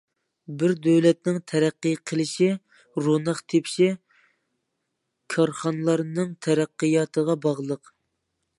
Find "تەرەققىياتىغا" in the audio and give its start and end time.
6.47-7.37